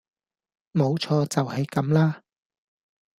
[0.73, 2.23] 冇錯，就係咁啦